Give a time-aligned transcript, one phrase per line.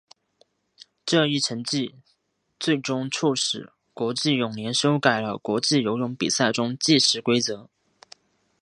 [1.05, 1.93] 这一成绩
[2.59, 7.69] 最终促使国际泳联修改了国际游泳比赛中的计时规则。